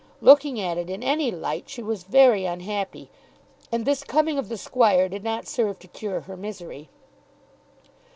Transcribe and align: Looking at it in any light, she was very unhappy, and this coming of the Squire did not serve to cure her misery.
Looking 0.19 0.59
at 0.59 0.79
it 0.79 0.89
in 0.89 1.03
any 1.03 1.29
light, 1.29 1.69
she 1.69 1.83
was 1.83 2.01
very 2.05 2.43
unhappy, 2.43 3.11
and 3.71 3.85
this 3.85 4.03
coming 4.03 4.39
of 4.39 4.49
the 4.49 4.57
Squire 4.57 5.07
did 5.07 5.23
not 5.23 5.45
serve 5.45 5.77
to 5.77 5.87
cure 5.87 6.21
her 6.21 6.35
misery. 6.35 6.89